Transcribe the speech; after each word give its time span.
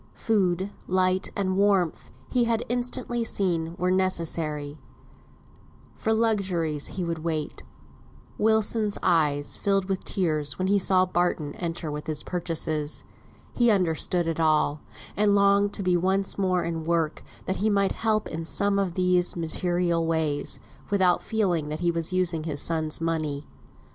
Food, 0.15 0.71
light, 0.87 1.29
and 1.35 1.57
warmth, 1.57 2.09
he 2.31 2.45
had 2.45 2.65
instantly 2.69 3.23
seen 3.23 3.75
were 3.77 3.91
necessary; 3.91 4.79
for 5.95 6.11
luxuries 6.11 6.87
he 6.97 7.03
would 7.05 7.19
wait. 7.19 7.61
Wilson's 8.39 8.97
eyes 9.03 9.55
filled 9.55 9.85
with 9.89 10.03
tears 10.03 10.57
when 10.57 10.65
he 10.69 10.79
saw 10.79 11.05
Barton 11.05 11.53
enter 11.53 11.91
with 11.91 12.07
his 12.07 12.23
purchases. 12.23 13.03
He 13.53 13.69
understood 13.69 14.25
it 14.27 14.39
all, 14.39 14.81
and 15.15 15.35
longed 15.35 15.71
to 15.73 15.83
be 15.83 15.95
once 15.95 16.35
more 16.35 16.63
in 16.63 16.83
work, 16.83 17.21
that 17.45 17.57
he 17.57 17.69
might 17.69 17.91
help 17.91 18.27
in 18.27 18.43
some 18.43 18.79
of 18.79 18.95
these 18.95 19.35
material 19.35 20.07
ways, 20.07 20.59
without 20.89 21.21
feeling 21.21 21.69
that 21.69 21.81
he 21.81 21.91
was 21.91 22.11
using 22.11 22.45
his 22.45 22.59
son's 22.59 22.99
money. 23.01 23.45